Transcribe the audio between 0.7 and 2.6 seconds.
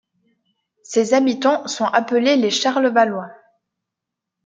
Ses habitants sont appelés les